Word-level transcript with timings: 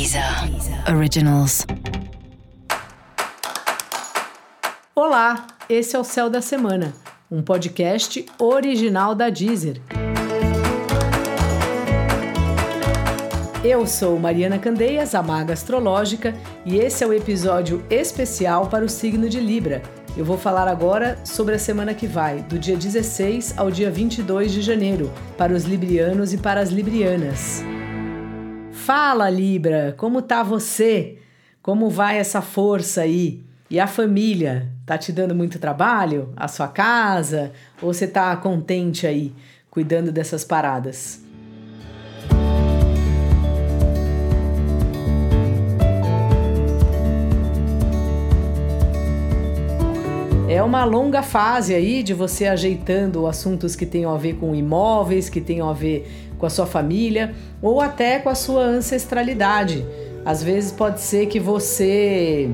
Deezer 0.00 0.24
Originals. 0.96 1.66
Olá, 4.94 5.46
esse 5.68 5.94
é 5.94 5.98
o 5.98 6.04
Céu 6.04 6.30
da 6.30 6.40
Semana, 6.40 6.94
um 7.30 7.42
podcast 7.42 8.24
original 8.38 9.14
da 9.14 9.28
Deezer. 9.28 9.78
Eu 13.62 13.86
sou 13.86 14.18
Mariana 14.18 14.58
Candeias, 14.58 15.14
a 15.14 15.22
Maga 15.22 15.52
Astrológica, 15.52 16.34
e 16.64 16.78
esse 16.78 17.04
é 17.04 17.06
o 17.06 17.12
episódio 17.12 17.84
especial 17.90 18.68
para 18.68 18.86
o 18.86 18.88
signo 18.88 19.28
de 19.28 19.38
Libra. 19.38 19.82
Eu 20.16 20.24
vou 20.24 20.38
falar 20.38 20.66
agora 20.66 21.18
sobre 21.26 21.56
a 21.56 21.58
semana 21.58 21.92
que 21.92 22.06
vai, 22.06 22.40
do 22.40 22.58
dia 22.58 22.74
16 22.74 23.52
ao 23.58 23.70
dia 23.70 23.90
22 23.90 24.50
de 24.50 24.62
janeiro, 24.62 25.12
para 25.36 25.52
os 25.52 25.64
librianos 25.64 26.32
e 26.32 26.38
para 26.38 26.58
as 26.58 26.70
librianas. 26.70 27.62
Fala, 28.92 29.30
Libra, 29.30 29.94
como 29.96 30.20
tá 30.20 30.42
você? 30.42 31.18
Como 31.62 31.88
vai 31.88 32.18
essa 32.18 32.42
força 32.42 33.02
aí? 33.02 33.40
E 33.70 33.78
a 33.78 33.86
família? 33.86 34.68
Tá 34.84 34.98
te 34.98 35.12
dando 35.12 35.32
muito 35.32 35.60
trabalho? 35.60 36.32
A 36.36 36.48
sua 36.48 36.66
casa? 36.66 37.52
Ou 37.80 37.94
você 37.94 38.08
tá 38.08 38.34
contente 38.34 39.06
aí, 39.06 39.32
cuidando 39.70 40.10
dessas 40.10 40.42
paradas? 40.42 41.22
É 50.60 50.62
uma 50.62 50.84
longa 50.84 51.22
fase 51.22 51.74
aí 51.74 52.02
de 52.02 52.12
você 52.12 52.46
ajeitando 52.46 53.26
assuntos 53.26 53.74
que 53.74 53.86
tenham 53.86 54.14
a 54.14 54.18
ver 54.18 54.34
com 54.34 54.54
imóveis, 54.54 55.30
que 55.30 55.40
tenham 55.40 55.66
a 55.66 55.72
ver 55.72 56.06
com 56.38 56.44
a 56.44 56.50
sua 56.50 56.66
família 56.66 57.34
ou 57.62 57.80
até 57.80 58.18
com 58.18 58.28
a 58.28 58.34
sua 58.34 58.64
ancestralidade. 58.64 59.86
Às 60.22 60.42
vezes 60.42 60.70
pode 60.70 61.00
ser 61.00 61.28
que 61.28 61.40
você 61.40 62.50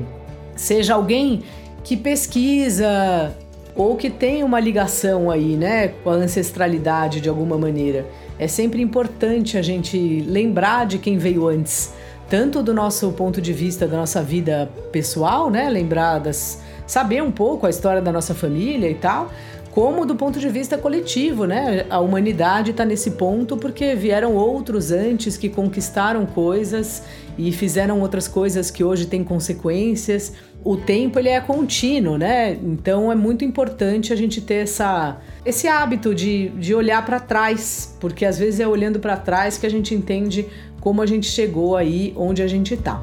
seja 0.55 0.93
alguém 0.93 1.43
que 1.83 1.97
pesquisa 1.97 3.35
ou 3.75 3.97
que 3.97 4.09
tem 4.09 4.41
uma 4.41 4.61
ligação 4.61 5.29
aí, 5.29 5.57
né, 5.57 5.89
com 6.01 6.09
a 6.09 6.13
ancestralidade 6.13 7.19
de 7.19 7.27
alguma 7.27 7.57
maneira. 7.57 8.05
É 8.39 8.47
sempre 8.47 8.81
importante 8.81 9.57
a 9.57 9.61
gente 9.61 10.21
lembrar 10.21 10.85
de 10.85 10.97
quem 10.97 11.17
veio 11.17 11.45
antes, 11.45 11.91
tanto 12.29 12.63
do 12.63 12.73
nosso 12.73 13.11
ponto 13.11 13.41
de 13.41 13.51
vista 13.51 13.85
da 13.85 13.97
nossa 13.97 14.23
vida 14.23 14.71
pessoal, 14.93 15.49
né, 15.49 15.69
lembrar 15.69 16.19
das 16.19 16.65
saber 16.87 17.21
um 17.21 17.31
pouco 17.31 17.67
a 17.67 17.69
história 17.69 18.01
da 18.01 18.11
nossa 18.11 18.33
família 18.33 18.89
e 18.89 18.95
tal, 18.95 19.31
como 19.77 20.07
do 20.07 20.15
ponto 20.15 20.39
de 20.39 20.49
vista 20.49 20.75
coletivo, 20.75 21.45
né? 21.45 21.85
A 21.87 21.99
humanidade 21.99 22.71
está 22.71 22.83
nesse 22.83 23.11
ponto 23.11 23.55
porque 23.55 23.93
vieram 23.93 24.33
outros 24.33 24.91
antes 24.91 25.37
que 25.37 25.49
conquistaram 25.49 26.25
coisas 26.25 27.03
e 27.37 27.51
fizeram 27.51 28.01
outras 28.01 28.27
coisas 28.27 28.71
que 28.71 28.83
hoje 28.83 29.05
têm 29.05 29.23
consequências. 29.23 30.33
O 30.63 30.75
tempo 30.77 31.19
ele 31.19 31.29
é 31.29 31.39
contínuo, 31.39 32.17
né? 32.17 32.57
Então 32.63 33.11
é 33.11 33.15
muito 33.15 33.45
importante 33.45 34.11
a 34.11 34.15
gente 34.15 34.41
ter 34.41 34.63
essa, 34.63 35.17
esse 35.45 35.67
hábito 35.67 36.15
de, 36.15 36.49
de 36.49 36.73
olhar 36.73 37.05
para 37.05 37.19
trás, 37.19 37.95
porque 37.99 38.25
às 38.25 38.39
vezes 38.39 38.59
é 38.59 38.67
olhando 38.67 38.99
para 38.99 39.15
trás 39.15 39.59
que 39.59 39.67
a 39.67 39.69
gente 39.69 39.93
entende 39.93 40.47
como 40.81 41.03
a 41.03 41.05
gente 41.05 41.27
chegou 41.27 41.77
aí 41.77 42.13
onde 42.17 42.41
a 42.41 42.47
gente 42.47 42.73
está. 42.73 42.99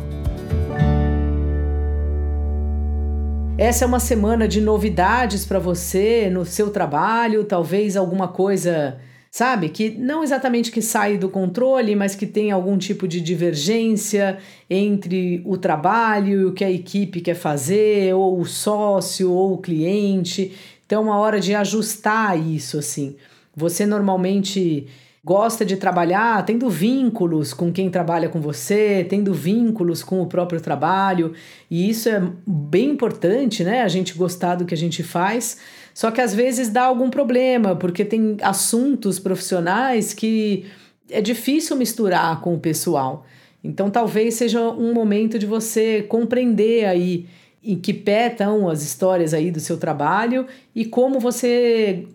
Essa 3.57 3.85
é 3.85 3.87
uma 3.87 4.01
semana 4.01 4.49
de 4.49 4.61
novidades 4.61 5.47
para 5.47 5.61
você 5.61 6.29
no 6.29 6.45
seu 6.45 6.71
trabalho, 6.71 7.45
talvez 7.45 7.97
alguma 7.97 8.27
coisa, 8.27 8.99
sabe, 9.31 9.69
que 9.69 9.91
não 9.91 10.25
exatamente 10.25 10.73
que 10.73 10.83
sai 10.83 11.17
do 11.17 11.29
controle, 11.29 11.95
mas 11.95 12.17
que 12.17 12.27
tem 12.27 12.51
algum 12.51 12.77
tipo 12.77 13.07
de 13.07 13.21
divergência 13.21 14.39
entre 14.69 15.41
o 15.45 15.57
trabalho 15.57 16.41
e 16.41 16.45
o 16.47 16.53
que 16.53 16.65
a 16.65 16.71
equipe 16.71 17.21
quer 17.21 17.37
fazer, 17.37 18.13
ou 18.13 18.41
o 18.41 18.45
sócio, 18.45 19.31
ou 19.31 19.55
o 19.55 19.59
cliente. 19.59 20.53
Então, 20.85 21.03
é 21.03 21.05
uma 21.05 21.19
hora 21.19 21.39
de 21.39 21.55
ajustar 21.55 22.37
isso, 22.37 22.77
assim. 22.77 23.15
Você 23.55 23.87
normalmente 23.87 24.89
gosta 25.25 25.65
de 25.65 25.77
trabalhar 25.77 26.45
tendo 26.45 26.69
vínculos 26.69 27.55
com 27.55 27.73
quem 27.73 27.89
trabalha 27.89 28.29
com 28.29 28.41
você, 28.41 29.07
tendo 29.09 29.33
vínculos 29.33 30.03
com 30.03 30.21
o 30.21 30.27
próprio 30.27 30.61
trabalho, 30.61 31.33
e 31.71 31.89
isso 31.89 32.11
é 32.11 32.23
bem 32.47 32.91
importante, 32.91 33.65
né? 33.65 33.83
A 33.83 33.89
gente 33.89 34.15
gostar 34.15 34.57
do 34.57 34.67
que 34.67 34.75
a 34.75 34.77
gente 34.77 35.03
faz. 35.03 35.57
Só 35.95 36.11
que 36.11 36.21
às 36.21 36.35
vezes 36.35 36.69
dá 36.69 36.85
algum 36.85 37.09
problema, 37.09 37.75
porque 37.75 38.05
tem 38.05 38.37
assuntos 38.43 39.19
profissionais 39.19 40.13
que 40.13 40.67
é 41.09 41.23
difícil 41.23 41.77
misturar 41.77 42.41
com 42.43 42.55
o 42.55 42.61
pessoal. 42.61 43.25
Então 43.63 43.89
talvez 43.89 44.35
seja 44.35 44.61
um 44.61 44.93
momento 44.93 45.39
de 45.39 45.47
você 45.47 46.03
compreender 46.03 46.85
aí 46.85 47.27
em 47.63 47.79
que 47.79 47.95
pé 47.95 48.27
estão 48.27 48.69
as 48.69 48.83
histórias 48.83 49.33
aí 49.33 49.51
do 49.51 49.59
seu 49.59 49.79
trabalho 49.79 50.47
e 50.75 50.85
como 50.85 51.19
você 51.19 52.07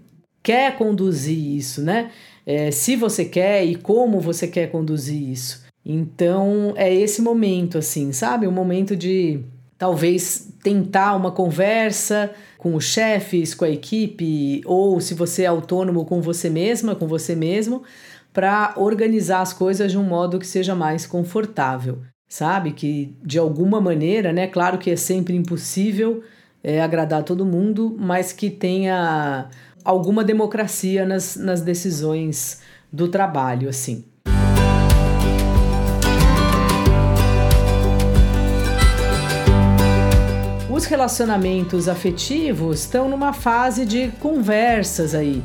quer 0.44 0.78
conduzir 0.78 1.56
isso, 1.58 1.82
né? 1.82 2.12
É, 2.46 2.72
se 2.72 2.96
você 2.96 3.26
quer 3.26 3.66
e 3.66 3.76
como 3.76 4.20
você 4.20 4.48
quer 4.48 4.72
conduzir 4.72 5.30
isso. 5.30 5.64
Então 5.86 6.74
é 6.76 6.94
esse 6.94 7.22
momento, 7.22 7.78
assim, 7.78 8.12
sabe? 8.12 8.48
Um 8.48 8.52
momento 8.52 8.96
de 8.96 9.44
talvez 9.78 10.52
tentar 10.62 11.16
uma 11.16 11.32
conversa 11.32 12.32
com 12.58 12.76
os 12.76 12.84
chefes, 12.84 13.56
com 13.56 13.64
a 13.64 13.70
equipe, 13.70 14.62
ou 14.66 15.00
se 15.00 15.14
você 15.14 15.44
é 15.44 15.48
autônomo 15.48 16.06
com 16.06 16.22
você 16.22 16.50
mesma, 16.50 16.96
com 16.96 17.08
você 17.08 17.34
mesmo, 17.34 17.84
para 18.34 18.74
organizar 18.76 19.42
as 19.42 19.54
coisas 19.54 19.92
de 19.92 19.98
um 19.98 20.04
modo 20.04 20.38
que 20.38 20.46
seja 20.46 20.76
mais 20.76 21.08
confortável, 21.08 22.00
sabe? 22.28 22.74
Que 22.74 23.16
de 23.24 23.40
alguma 23.40 23.80
maneira, 23.80 24.34
né? 24.34 24.48
Claro 24.48 24.78
que 24.78 24.92
é 24.92 24.96
sempre 24.98 25.36
impossível 25.36 26.22
é, 26.62 26.82
agradar 26.82 27.24
todo 27.24 27.46
mundo, 27.46 27.96
mas 27.98 28.34
que 28.34 28.50
tenha 28.50 29.50
alguma 29.84 30.24
democracia 30.24 31.06
nas, 31.06 31.36
nas 31.36 31.62
decisões 31.62 32.62
do 32.92 33.08
trabalho, 33.08 33.70
assim. 33.70 34.04
Os 40.70 40.86
relacionamentos 40.86 41.90
afetivos 41.90 42.80
estão 42.82 43.10
numa 43.10 43.34
fase 43.34 43.86
de 43.86 44.10
conversas 44.20 45.14
aí. 45.14 45.44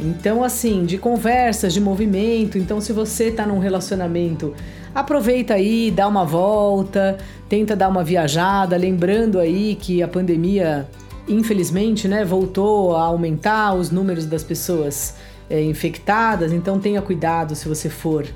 Então, 0.00 0.42
assim, 0.42 0.84
de 0.84 0.98
conversas, 0.98 1.72
de 1.72 1.80
movimento. 1.80 2.58
Então, 2.58 2.80
se 2.80 2.92
você 2.92 3.28
está 3.28 3.46
num 3.46 3.60
relacionamento, 3.60 4.52
aproveita 4.92 5.54
aí, 5.54 5.90
dá 5.90 6.08
uma 6.08 6.24
volta, 6.24 7.16
tenta 7.48 7.76
dar 7.76 7.88
uma 7.88 8.02
viajada, 8.02 8.76
lembrando 8.76 9.38
aí 9.38 9.76
que 9.76 10.02
a 10.02 10.08
pandemia 10.08 10.88
infelizmente, 11.28 12.08
né, 12.08 12.24
voltou 12.24 12.96
a 12.96 13.04
aumentar 13.04 13.74
os 13.74 13.90
números 13.90 14.26
das 14.26 14.42
pessoas 14.42 15.14
é, 15.48 15.62
infectadas, 15.62 16.52
então 16.52 16.78
tenha 16.78 17.00
cuidado 17.02 17.54
se 17.54 17.68
você 17.68 17.88
for 17.88 18.26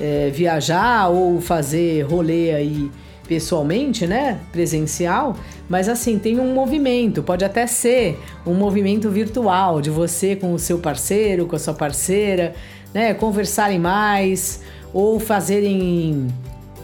é, 0.00 0.30
viajar 0.30 1.08
ou 1.08 1.40
fazer 1.40 2.02
rolê 2.02 2.52
aí 2.52 2.90
pessoalmente, 3.26 4.06
né, 4.06 4.38
presencial, 4.52 5.36
mas 5.68 5.88
assim, 5.88 6.18
tem 6.18 6.38
um 6.38 6.52
movimento, 6.52 7.22
pode 7.22 7.44
até 7.44 7.66
ser 7.66 8.20
um 8.46 8.54
movimento 8.54 9.10
virtual 9.10 9.80
de 9.80 9.88
você 9.88 10.36
com 10.36 10.52
o 10.52 10.58
seu 10.58 10.78
parceiro, 10.78 11.46
com 11.46 11.56
a 11.56 11.58
sua 11.58 11.72
parceira, 11.72 12.54
né, 12.92 13.14
conversarem 13.14 13.78
mais 13.78 14.62
ou 14.92 15.18
fazerem, 15.18 16.28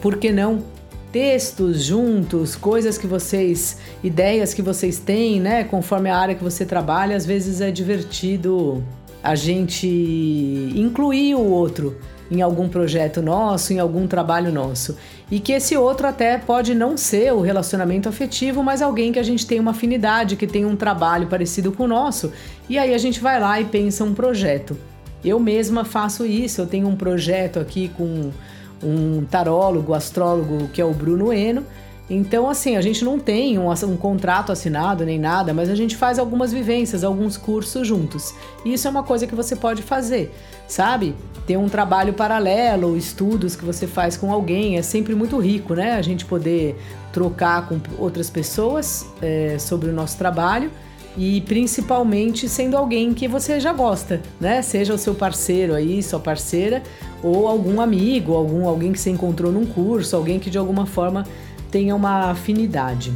por 0.01 0.17
que 0.17 0.31
não, 0.31 0.63
textos 1.11 1.83
juntos, 1.83 2.55
coisas 2.55 2.97
que 2.97 3.05
vocês, 3.05 3.77
ideias 4.03 4.53
que 4.53 4.61
vocês 4.61 4.97
têm, 4.97 5.39
né? 5.39 5.63
Conforme 5.63 6.09
a 6.09 6.17
área 6.17 6.35
que 6.35 6.43
você 6.43 6.65
trabalha, 6.65 7.15
às 7.15 7.25
vezes 7.25 7.61
é 7.61 7.69
divertido 7.69 8.83
a 9.23 9.35
gente 9.35 9.87
incluir 10.75 11.35
o 11.35 11.43
outro 11.43 11.97
em 12.31 12.41
algum 12.41 12.69
projeto 12.69 13.21
nosso, 13.21 13.73
em 13.73 13.79
algum 13.79 14.07
trabalho 14.07 14.53
nosso. 14.53 14.97
E 15.29 15.39
que 15.39 15.51
esse 15.51 15.75
outro 15.75 16.07
até 16.07 16.37
pode 16.37 16.73
não 16.73 16.95
ser 16.95 17.33
o 17.33 17.41
relacionamento 17.41 18.07
afetivo, 18.07 18.63
mas 18.63 18.81
alguém 18.81 19.11
que 19.11 19.19
a 19.19 19.23
gente 19.23 19.45
tem 19.45 19.59
uma 19.59 19.71
afinidade, 19.71 20.37
que 20.37 20.47
tem 20.47 20.65
um 20.65 20.77
trabalho 20.77 21.27
parecido 21.27 21.73
com 21.73 21.83
o 21.83 21.87
nosso. 21.87 22.31
E 22.69 22.79
aí 22.79 22.93
a 22.93 22.97
gente 22.97 23.19
vai 23.19 23.39
lá 23.39 23.59
e 23.59 23.65
pensa 23.65 24.05
um 24.05 24.13
projeto. 24.13 24.77
Eu 25.23 25.39
mesma 25.39 25.83
faço 25.83 26.25
isso, 26.25 26.61
eu 26.61 26.67
tenho 26.67 26.87
um 26.87 26.95
projeto 26.95 27.59
aqui 27.59 27.89
com 27.89 28.31
um 28.83 29.25
tarólogo, 29.25 29.93
astrólogo, 29.93 30.67
que 30.69 30.81
é 30.81 30.85
o 30.85 30.93
Bruno 30.93 31.31
Eno. 31.31 31.65
Então, 32.09 32.49
assim, 32.49 32.75
a 32.75 32.81
gente 32.81 33.05
não 33.05 33.17
tem 33.17 33.57
um, 33.57 33.71
um, 33.71 33.95
contrato 33.95 34.51
assinado 34.51 35.05
nem 35.05 35.17
nada, 35.17 35.53
mas 35.53 35.69
a 35.69 35.75
gente 35.75 35.95
faz 35.95 36.19
algumas 36.19 36.51
vivências, 36.51 37.05
alguns 37.05 37.37
cursos 37.37 37.87
juntos. 37.87 38.33
E 38.65 38.73
isso 38.73 38.85
é 38.85 38.91
uma 38.91 39.03
coisa 39.03 39.25
que 39.25 39.33
você 39.33 39.55
pode 39.55 39.81
fazer, 39.81 40.29
sabe? 40.67 41.15
Ter 41.47 41.55
um 41.55 41.69
trabalho 41.69 42.13
paralelo, 42.13 42.97
estudos 42.97 43.55
que 43.55 43.63
você 43.63 43.87
faz 43.87 44.17
com 44.17 44.29
alguém, 44.29 44.77
é 44.77 44.81
sempre 44.81 45.15
muito 45.15 45.37
rico, 45.39 45.73
né? 45.73 45.93
A 45.93 46.01
gente 46.01 46.25
poder 46.25 46.75
trocar 47.13 47.69
com 47.69 47.79
outras 47.97 48.29
pessoas 48.29 49.05
é, 49.21 49.57
sobre 49.57 49.89
o 49.89 49.93
nosso 49.93 50.17
trabalho 50.17 50.69
e 51.17 51.41
principalmente 51.41 52.47
sendo 52.47 52.77
alguém 52.77 53.13
que 53.13 53.27
você 53.27 53.59
já 53.59 53.73
gosta, 53.73 54.21
né? 54.39 54.61
Seja 54.61 54.93
o 54.93 54.97
seu 54.97 55.13
parceiro 55.13 55.73
aí, 55.73 56.01
sua 56.01 56.19
parceira, 56.19 56.81
ou 57.21 57.47
algum 57.47 57.81
amigo, 57.81 58.33
algum 58.33 58.67
alguém 58.67 58.91
que 58.91 58.99
você 58.99 59.09
encontrou 59.09 59.51
num 59.51 59.65
curso, 59.65 60.15
alguém 60.15 60.39
que 60.39 60.49
de 60.49 60.57
alguma 60.57 60.85
forma 60.85 61.25
tenha 61.69 61.95
uma 61.95 62.31
afinidade. 62.31 63.13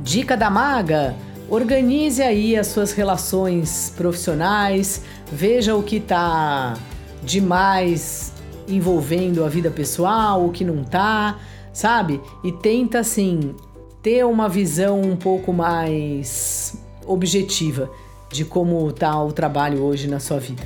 Dica 0.00 0.36
da 0.36 0.50
maga: 0.50 1.14
organize 1.48 2.22
aí 2.22 2.56
as 2.56 2.66
suas 2.66 2.92
relações 2.92 3.92
profissionais, 3.96 5.02
veja 5.32 5.76
o 5.76 5.82
que 5.82 5.96
está 5.96 6.74
demais 7.22 8.32
envolvendo 8.66 9.44
a 9.44 9.48
vida 9.48 9.70
pessoal, 9.70 10.44
o 10.44 10.50
que 10.50 10.64
não 10.64 10.82
tá, 10.84 11.38
sabe? 11.72 12.20
E 12.42 12.50
tenta 12.50 13.00
assim 13.00 13.54
ter 14.02 14.24
uma 14.24 14.48
visão 14.48 15.00
um 15.00 15.16
pouco 15.16 15.52
mais 15.52 16.89
objetiva 17.06 17.90
de 18.30 18.44
como 18.44 18.88
está 18.88 19.22
o 19.22 19.32
trabalho 19.32 19.82
hoje 19.82 20.08
na 20.08 20.20
sua 20.20 20.38
vida. 20.38 20.62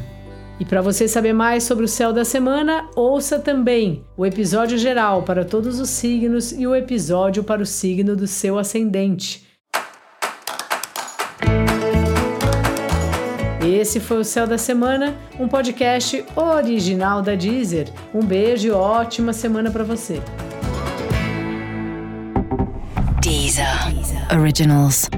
E 0.58 0.64
para 0.64 0.80
você 0.80 1.08
saber 1.08 1.32
mais 1.32 1.64
sobre 1.64 1.84
o 1.84 1.88
céu 1.88 2.12
da 2.12 2.24
semana, 2.24 2.88
ouça 2.94 3.38
também 3.38 4.04
o 4.16 4.24
episódio 4.24 4.78
geral 4.78 5.22
para 5.22 5.44
todos 5.44 5.80
os 5.80 5.90
signos 5.90 6.52
e 6.52 6.66
o 6.66 6.76
episódio 6.76 7.42
para 7.42 7.62
o 7.62 7.66
signo 7.66 8.14
do 8.14 8.26
seu 8.26 8.58
ascendente. 8.58 9.44
Esse 13.66 13.98
foi 13.98 14.18
o 14.18 14.24
Céu 14.24 14.46
da 14.46 14.58
Semana, 14.58 15.16
um 15.38 15.48
podcast 15.48 16.24
original 16.36 17.22
da 17.22 17.34
Deezer. 17.34 17.88
Um 18.14 18.24
beijo 18.24 18.68
e 18.68 18.70
ótima 18.70 19.32
semana 19.32 19.70
para 19.70 19.82
você. 19.82 20.22
Deezer. 23.20 23.66
Originals. 24.38 25.08